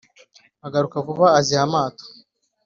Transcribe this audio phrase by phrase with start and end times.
[0.65, 2.05] agaruka vuba aziha amato